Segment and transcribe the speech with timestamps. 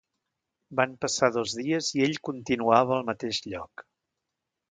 [0.79, 3.87] Van passar dos dies i ell continuava al mateix lloc.